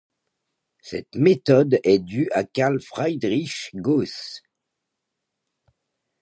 Cette 0.81 1.13
méthode 1.13 1.79
est 1.83 1.99
due 1.99 2.27
à 2.31 2.43
Carl 2.43 2.81
Friedrich 2.81 3.69
Gauss. 3.75 4.41